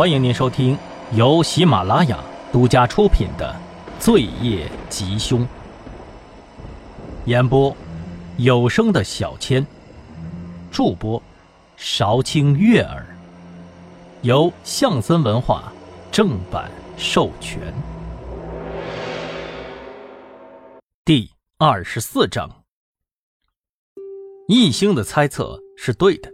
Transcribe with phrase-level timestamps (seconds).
[0.00, 0.78] 欢迎您收听
[1.12, 2.18] 由喜马拉雅
[2.50, 3.54] 独家出品的
[4.02, 5.42] 《罪业吉凶》，
[7.26, 7.76] 演播
[8.38, 9.66] 有声的小千，
[10.70, 11.22] 助播
[11.76, 13.04] 韶清悦耳，
[14.22, 15.70] 由象森文化
[16.10, 17.60] 正版授权。
[21.04, 22.50] 第二十四章，
[24.48, 26.30] 易星的猜测是对的。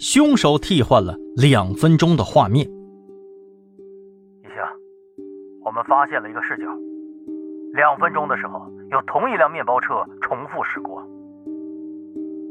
[0.00, 2.68] 凶手替换了两分钟的画面。
[5.64, 6.64] 我们发现了一个视角，
[7.72, 8.60] 两分钟的时候
[8.90, 11.02] 有同一辆面包车重复驶过。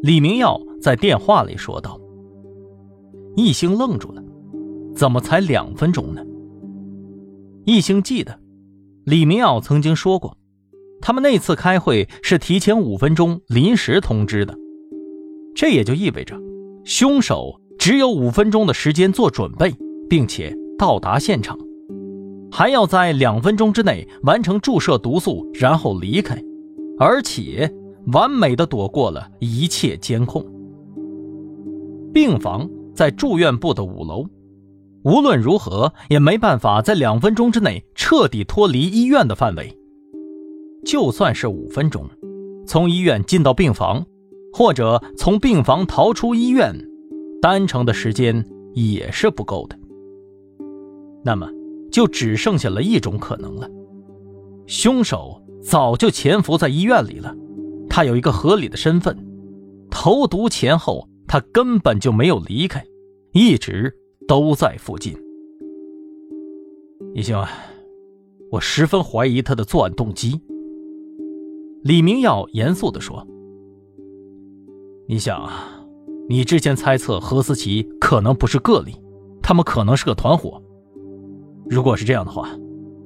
[0.02, 2.00] 李明耀在电话里说道。
[3.36, 4.24] 易星愣住了，
[4.96, 6.24] 怎么才两分钟呢？
[7.66, 8.40] 易星记得，
[9.06, 10.36] 李明耀曾经说过，
[11.02, 14.56] 他们那次开会是提前五分钟临时通知的，
[15.56, 16.36] 这也就意味着。
[16.84, 19.74] 凶手只有五分钟的时间做准备，
[20.10, 21.58] 并且到达现场，
[22.56, 26.40] 还要在两分钟之内完成注射毒素，然后离开，
[27.00, 27.68] 而且
[28.14, 30.46] 完美的躲过了一切监控。
[32.14, 34.24] 病房在住院部的五楼，
[35.04, 39.76] 无论如何也没办法在两分钟之内彻底脱离医院的范围。
[40.86, 42.08] 就算是五分钟，
[42.68, 44.06] 从医院进到病房。
[44.56, 46.72] 或者从病房逃出医院，
[47.42, 49.76] 单程的时间也是不够的。
[51.26, 51.50] 那么，
[51.94, 53.70] 就只剩下了一种可能了：
[54.66, 57.34] 凶手早就潜伏在医院里了，
[57.88, 59.16] 他有一个合理的身份。
[59.92, 62.84] 投毒前后，他根本就没有离开，
[63.32, 63.96] 一直
[64.28, 65.16] 都在附近。
[67.14, 67.38] 一星，
[68.50, 70.42] 我十分怀疑他的作案动机。
[71.84, 73.24] 李明耀严肃地说。
[75.08, 75.86] 你想啊，
[76.28, 78.96] 你之前猜测何思琪可能不是个例，
[79.44, 80.63] 他们可能是个团伙。
[81.70, 82.50] 如果是这样的话，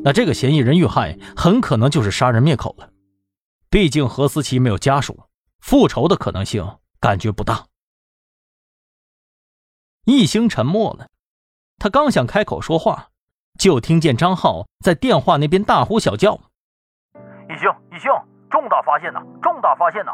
[0.03, 2.89] 那这个嫌疑人遇害很可能就是杀人灭口了。
[3.69, 5.23] 毕竟何思琪没有家属，
[5.59, 7.65] 复仇的可能性感觉不大。
[10.05, 11.09] 易星沉默了，
[11.77, 13.09] 他刚想开口说话，
[13.59, 16.39] 就听见张浩在电话那边大呼小叫
[17.49, 18.09] ：“易星，易星，
[18.49, 19.21] 重大发现呐！
[19.41, 20.13] 重大发现呐！”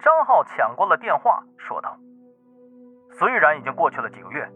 [0.00, 1.96] 张浩抢过了电话，说道
[3.18, 4.50] ：“虽然已经过去了几个月，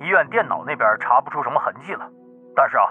[0.00, 2.10] 医院电脑那边查不出什么痕迹了，
[2.56, 2.84] 但是啊，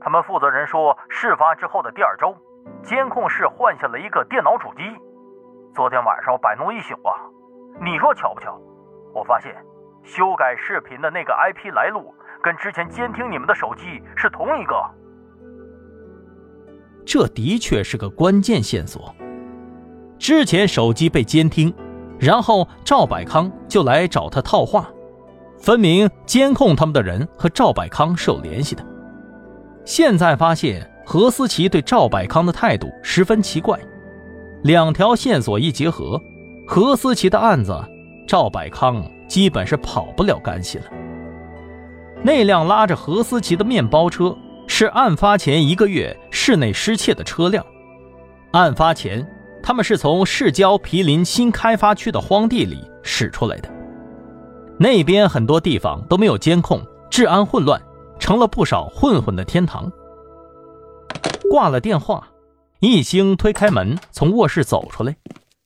[0.00, 2.36] 他们负责人说，事发之后的第二周，
[2.82, 4.82] 监控室换下了一个电脑主机。
[5.74, 7.18] 昨天晚上我摆弄一宿啊，
[7.80, 8.56] 你说巧不巧？
[9.12, 9.54] 我发现
[10.04, 14.74] 修改视频的那个 IP 来路跟之前监听你们的手机是同一个。
[17.04, 19.12] 这的确是个关键线索。”
[20.16, 21.74] 之前手机被监听，
[22.20, 24.86] 然后赵百康就来找他套话，
[25.62, 28.84] 分明监控他们的人和赵百康是有联系的。
[29.84, 33.78] 现在发现何思琪对赵百康的态度十分奇怪，
[34.64, 36.20] 两条线索一结合，
[36.66, 37.72] 何思琪的案子，
[38.26, 40.84] 赵百康基本是跑不了干系了。
[42.24, 44.36] 那辆拉着何思琪的面包车
[44.66, 47.64] 是案发前一个月室内失窃的车辆，
[48.50, 49.24] 案发前。
[49.64, 53.68] 他们是从市郊毗邻新开发区的荒地里驶出来的，
[54.82, 57.80] 那边很多地方都没有监控，治安混乱，
[58.18, 59.88] 成了不少混混的天堂。
[61.48, 62.26] 挂了电话，
[62.80, 65.14] 易星推开门从卧室走出来，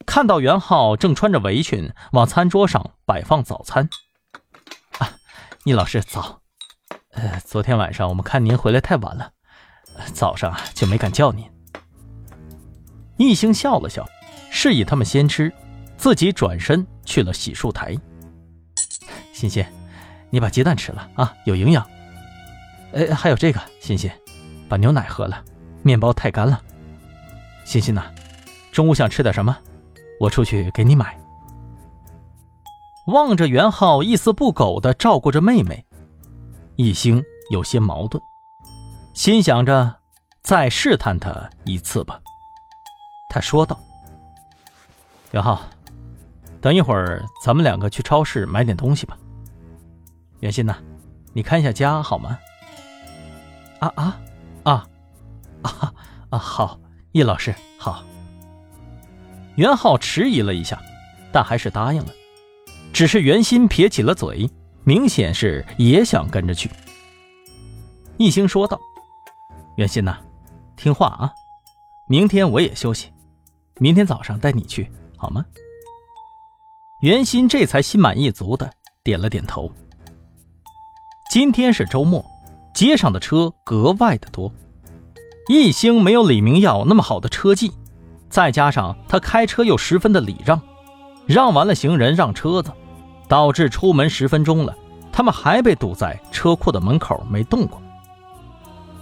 [0.05, 3.89] 看到袁浩正穿着围裙往餐桌上摆放早餐。
[4.99, 5.09] 啊，
[5.65, 6.43] 易老师早。
[7.13, 9.31] 呃，昨天晚上我们看您回来太晚了，
[10.13, 11.43] 早上就没敢叫您。
[13.17, 14.05] 易星笑了笑，
[14.51, 15.51] 示意他们先吃，
[15.97, 17.97] 自己转身去了洗漱台。
[19.37, 19.63] 欣欣，
[20.31, 21.87] 你把鸡蛋吃了啊，有营养。
[22.95, 24.11] 哎，还有这个，欣欣，
[24.67, 25.45] 把牛奶喝了，
[25.83, 26.59] 面包太干了。
[27.67, 28.07] 欣欣呐，
[28.73, 29.55] 中午想吃点什么？
[30.19, 31.15] 我出去给你买。
[33.09, 35.85] 望着袁浩一丝不苟地照顾着妹妹，
[36.77, 38.19] 易星有些矛盾，
[39.13, 39.97] 心想着
[40.43, 42.19] 再试探他一次吧。
[43.29, 43.79] 他说道
[45.33, 45.61] ：“袁浩，
[46.63, 49.17] 等一会儿咱们两个去超市买点东西吧。
[50.41, 50.77] 袁鑫呐，
[51.33, 52.39] 你看一下家好吗
[53.81, 54.21] ？”“啊啊
[54.65, 54.89] 啊
[55.63, 55.95] 啊
[56.31, 56.39] 啊！
[56.39, 56.79] 好，
[57.13, 58.05] 叶老师好。”
[59.57, 60.81] 袁浩迟疑了一下，
[61.33, 62.09] 但还是答应了。
[62.93, 64.51] 只是袁鑫撇起了嘴，
[64.85, 66.71] 明显是也想跟着去。
[68.19, 68.79] 易星说道
[69.77, 70.19] ：“袁鑫呐，
[70.77, 71.33] 听话啊，
[72.09, 73.13] 明天我也休息。”
[73.79, 75.45] 明天早上带你去好吗？
[77.03, 78.73] 袁鑫这才心满意足的
[79.05, 79.71] 点了点头。
[81.29, 82.25] 今天是周末，
[82.73, 84.51] 街上的车格外的多。
[85.49, 87.73] 一兴没有李明耀那么好的车技，
[88.31, 90.61] 再加上他开车又十分的礼让，
[91.27, 92.71] 让完了行人让车子，
[93.29, 94.75] 导致出门十分钟了，
[95.13, 97.83] 他们还被堵在车库的门口没动过。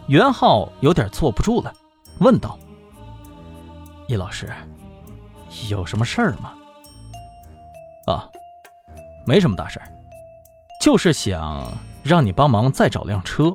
[0.06, 1.72] 袁浩有点坐不住了，
[2.20, 2.58] 问道
[4.08, 4.50] ：“易老师，
[5.68, 6.54] 有什么事儿吗
[8.08, 8.28] ？”“啊，
[9.26, 9.88] 没什么大事儿，
[10.80, 11.70] 就是想
[12.04, 13.52] 让你帮忙再找辆车。”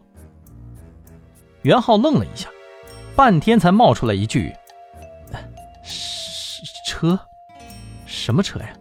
[1.63, 2.50] 袁浩愣了一下，
[3.16, 4.54] 半天才冒出来一句
[6.86, 7.18] ：“车？
[8.06, 8.74] 什么车呀？”“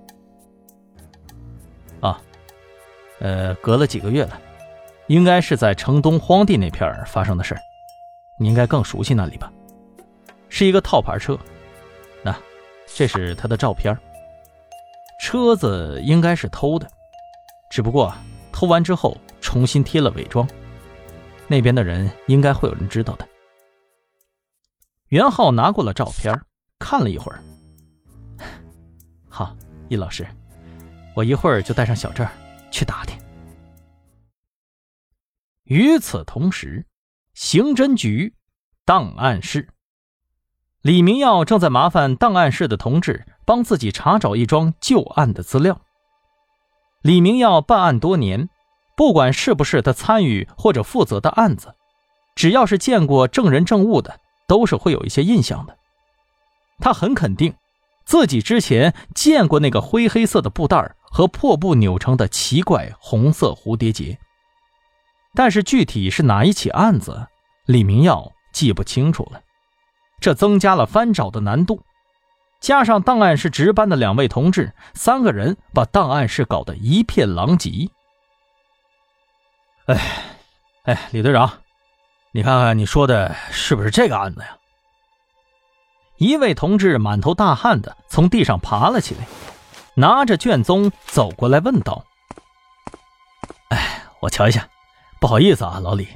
[2.02, 2.20] 啊，
[3.20, 4.40] 呃，隔了几个月了。”
[5.08, 7.60] 应该是在城东荒地那片发生的事儿
[8.38, 9.50] 你应该更熟悉那里吧？
[10.50, 11.38] 是一个套牌车，
[12.22, 12.36] 那
[12.86, 13.98] 这是他的照片。
[15.18, 16.86] 车子应该是偷的，
[17.70, 18.12] 只不过
[18.52, 19.16] 偷完之后
[19.48, 20.46] 重新贴了伪装。
[21.46, 23.26] 那边的人应该会有人知道的。
[25.06, 26.38] 袁浩拿过了照片，
[26.78, 27.42] 看了一会儿。
[29.26, 29.56] 好，
[29.88, 30.28] 易老师，
[31.16, 32.28] 我一会儿就带上小郑
[32.70, 33.18] 去打听。
[35.64, 36.84] 与此同时，
[37.32, 38.34] 刑侦局
[38.84, 39.70] 档案室，
[40.82, 45.80] 李明耀正在麻烦档案室的同志帮自己查找一桩旧案的资料。
[47.00, 48.50] 李明耀办案多年，
[48.98, 51.72] 不管是不是他参与或者负责的案子，
[52.34, 54.18] 只要是见过证人证物的，
[54.48, 55.78] 都是会有一些印象的。
[56.80, 57.54] 他很肯定，
[58.04, 64.18] 自己之前见过那个灰黑色的布袋和破布扭成的奇怪红色蝴蝶结。
[65.32, 67.28] 但是具体是哪一起案子，
[67.66, 69.40] 李明耀记不清楚了，
[70.20, 71.80] 这增加了翻找的难度。
[72.60, 77.88] 加上档案室值班的两位同志，三个人把档案室搞得一片狼藉。
[79.88, 79.98] 哎，
[80.82, 81.50] 哎，李队长，
[82.32, 84.58] 你看看你说的是不是这个案子呀？
[86.18, 89.26] 一位同志满头大汗的从地上爬了起来，
[89.94, 92.04] 拿着卷宗走过来问道
[93.70, 94.68] ：“哎，我瞧一下。”
[95.20, 96.06] 不好意思啊，老李。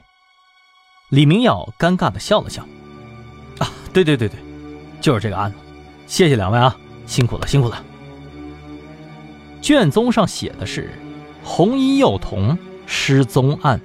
[1.08, 2.62] 李明耀尴尬的笑了笑。
[3.58, 4.38] 啊，对对对对，
[5.00, 5.58] 就是这个案子。
[6.06, 6.76] 谢谢两位啊，
[7.06, 7.82] 辛苦了辛苦了。
[9.62, 10.92] 卷宗上写的是
[11.42, 13.80] 红衣幼童失踪案，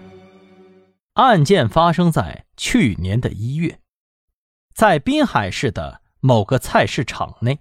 [1.13, 3.79] 案件发生在去年的一月，
[4.73, 7.59] 在滨海市的某个菜市场内，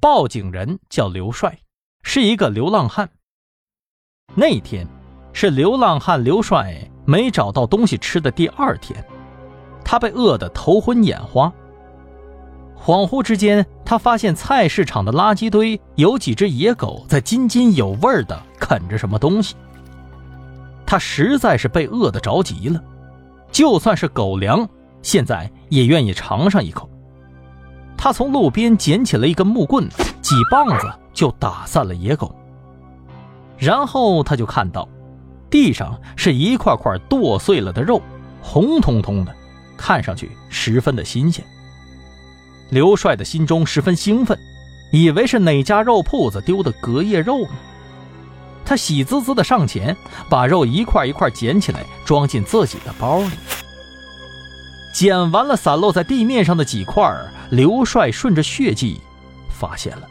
[0.00, 1.58] 报警人叫刘帅，
[2.02, 3.10] 是一个流浪汉。
[4.34, 4.86] 那天。
[5.34, 9.02] 是流浪汉刘帅没找到东西吃的第二天，
[9.82, 11.50] 他被饿得头昏眼花。
[12.76, 19.56] 恍惚之间，他发现菜市场的垃圾堆有几只野狗在津津有味地啃着什么东西。
[20.92, 22.78] 他实在是被饿得着急了，
[23.50, 24.68] 就算是狗粮，
[25.00, 26.86] 现在也愿意尝上一口。
[27.96, 29.88] 他从路边捡起了一根木棍，
[30.20, 32.36] 几棒子就打散了野狗。
[33.56, 34.86] 然后他就看到。
[35.48, 38.02] 地上是一块块剁碎了的肉，
[38.42, 39.34] 红彤彤的，
[39.78, 41.42] 看上去十分的新鲜。
[42.68, 44.38] 刘帅的心中十分兴奋，
[44.92, 47.50] 以为是哪家肉铺子丢的隔夜肉呢。
[48.64, 49.96] 他喜滋滋的上前，
[50.28, 53.30] 把肉一块一块捡起来，装进自己的包里。
[54.94, 57.10] 捡完了散落在地面上的几块，
[57.50, 59.00] 刘帅顺着血迹，
[59.48, 60.08] 发现了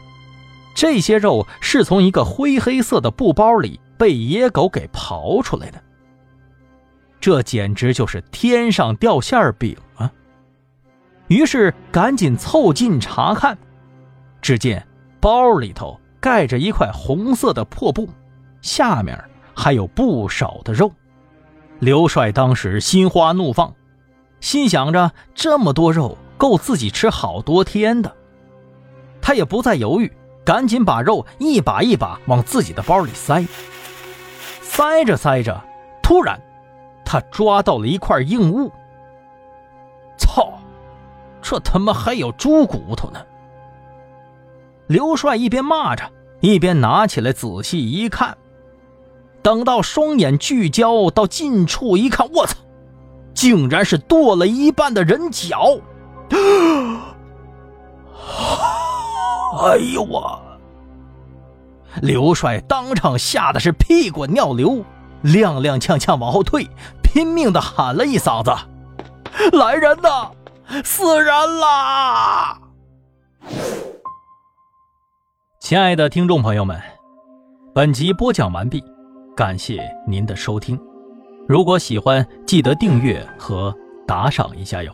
[0.74, 3.80] 这些肉是从一个灰黑色的布包里。
[3.98, 5.80] 被野狗给刨出来的，
[7.20, 10.10] 这简直就是天上掉馅饼啊！
[11.28, 13.56] 于是赶紧凑近查看，
[14.40, 14.84] 只见
[15.20, 18.08] 包里头盖着一块红色的破布，
[18.62, 19.22] 下面
[19.54, 20.90] 还有不少的肉。
[21.80, 23.74] 刘帅当时心花怒放，
[24.40, 28.16] 心想着这么多肉够自己吃好多天的，
[29.20, 30.10] 他也不再犹豫，
[30.44, 33.44] 赶紧把肉一把一把往自己的包里塞。
[34.62, 35.62] 塞着塞着，
[36.02, 36.40] 突然，
[37.04, 38.72] 他抓到了一块硬物。
[40.16, 40.52] 操！
[41.42, 43.20] 这他妈还有猪骨头呢！
[44.86, 46.08] 刘帅一边骂着，
[46.40, 48.38] 一边拿起来仔细一看。
[49.42, 52.56] 等到双眼聚焦到近处一看，我操！
[53.34, 55.78] 竟然是剁了一半的人脚！
[59.62, 60.40] 哎呦我！
[62.00, 64.84] 刘帅当场吓得是屁滚尿流，
[65.24, 66.68] 踉踉跄跄往后退，
[67.02, 68.50] 拼命的喊了一嗓子
[69.56, 70.30] ：“来人呐，
[70.84, 72.58] 死人啦！”
[75.60, 76.80] 亲爱的听众朋友们，
[77.74, 78.82] 本集播讲完毕，
[79.34, 80.78] 感谢您的收听。
[81.48, 83.74] 如果喜欢，记得订阅和
[84.06, 84.92] 打赏一下哟。